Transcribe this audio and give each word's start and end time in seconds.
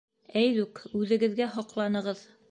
Әйҙүк, 0.39 0.79
үҙегеҙгә 0.99 1.47
һоҡланығыҙ! 1.57 2.25